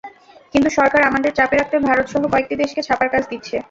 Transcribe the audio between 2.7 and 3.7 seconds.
ছাপার কাজ দিচ্ছে।